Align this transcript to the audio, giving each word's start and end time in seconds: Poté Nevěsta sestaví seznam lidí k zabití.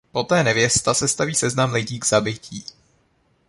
Poté 0.11 0.43
Nevěsta 0.43 0.93
sestaví 0.93 1.35
seznam 1.35 1.73
lidí 1.73 1.99
k 1.99 2.05
zabití. 2.05 2.65